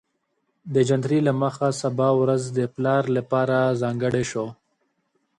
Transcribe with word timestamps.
د 0.73 0.75
جنتري 0.87 1.19
له 1.27 1.33
مخې 1.41 1.69
سبا 1.81 2.09
ورځ 2.21 2.43
د 2.57 2.59
پلار 2.75 3.03
لپاره 3.17 3.57
ځانګړې 3.81 4.23
شوې 4.31 4.49